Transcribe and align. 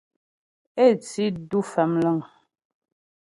Ě 0.83 0.85
tí 1.07 1.25
du 1.49 1.59
Famləŋ. 1.71 2.17